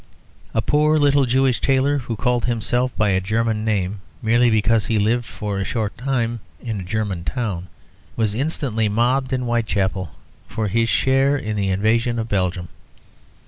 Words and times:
A 0.55 0.63
poor 0.63 0.97
little 0.97 1.27
Jewish 1.27 1.61
tailor, 1.61 1.99
who 1.99 2.15
called 2.15 2.45
himself 2.45 2.89
by 2.95 3.09
a 3.09 3.21
German 3.21 3.63
name 3.63 4.01
merely 4.23 4.49
because 4.49 4.87
he 4.87 4.97
lived 4.97 5.27
for 5.27 5.59
a 5.59 5.63
short 5.63 5.95
time 5.95 6.39
in 6.59 6.79
a 6.79 6.83
German 6.83 7.23
town, 7.23 7.67
was 8.15 8.33
instantly 8.33 8.89
mobbed 8.89 9.31
in 9.31 9.43
Whitechapel 9.43 10.09
for 10.47 10.69
his 10.69 10.89
share 10.89 11.37
in 11.37 11.55
the 11.55 11.69
invasion 11.69 12.17
of 12.17 12.29
Belgium. 12.29 12.69